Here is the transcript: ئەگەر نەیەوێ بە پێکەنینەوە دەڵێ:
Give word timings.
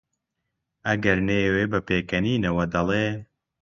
ئەگەر 0.87 1.17
نەیەوێ 1.27 1.63
بە 1.71 1.79
پێکەنینەوە 1.87 2.65
دەڵێ: 2.73 3.05